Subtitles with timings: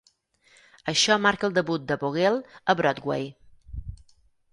[0.93, 2.39] Això marca el debut de Vogel
[2.73, 3.29] a Broadway.